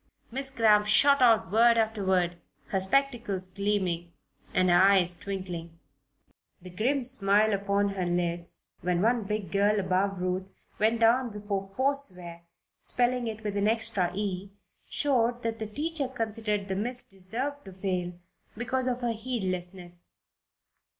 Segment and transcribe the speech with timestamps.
[0.31, 2.37] Miss Cramp shot out word after word,
[2.69, 4.11] her spectacles gleaming
[4.51, 5.77] and her eyes twinkling.
[6.59, 10.47] The grim little smile upon her lips when one big girl above Ruth
[10.79, 12.41] went down before "forswear,"
[12.81, 14.49] spelling it with an extra "e,"
[14.89, 18.13] showed that the teacher considered the miss deserved to fail
[18.57, 20.13] because of her heedlessness.